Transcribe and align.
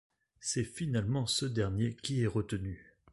C'est 0.39 0.63
finalement 0.63 1.27
ce 1.27 1.45
dernier 1.45 1.95
qui 1.95 2.23
est 2.23 2.25
retenu. 2.25 2.95